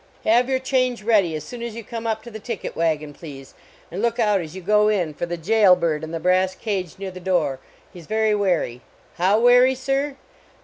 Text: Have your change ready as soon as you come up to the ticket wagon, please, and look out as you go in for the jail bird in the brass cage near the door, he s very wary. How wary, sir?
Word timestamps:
Have 0.25 0.49
your 0.49 0.57
change 0.57 1.03
ready 1.03 1.35
as 1.35 1.43
soon 1.43 1.61
as 1.61 1.75
you 1.75 1.83
come 1.83 2.07
up 2.07 2.23
to 2.23 2.31
the 2.31 2.39
ticket 2.39 2.75
wagon, 2.75 3.13
please, 3.13 3.53
and 3.91 4.01
look 4.01 4.17
out 4.17 4.41
as 4.41 4.55
you 4.55 4.61
go 4.63 4.87
in 4.87 5.13
for 5.13 5.27
the 5.27 5.37
jail 5.37 5.75
bird 5.75 6.03
in 6.03 6.09
the 6.09 6.19
brass 6.19 6.55
cage 6.55 6.97
near 6.97 7.11
the 7.11 7.19
door, 7.19 7.59
he 7.93 7.99
s 7.99 8.07
very 8.07 8.33
wary. 8.33 8.81
How 9.17 9.39
wary, 9.39 9.75
sir? 9.75 10.15